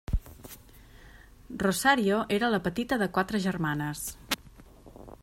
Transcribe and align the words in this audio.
Rosario 1.65 2.23
era 2.39 2.51
la 2.55 2.61
petita 2.71 3.01
de 3.05 3.11
quatre 3.19 3.45
germanes. 3.47 4.05